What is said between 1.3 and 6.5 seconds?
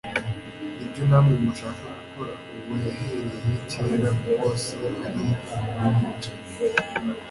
mushaka gukora. Uwo yahereye kera kose ari umwicanyi,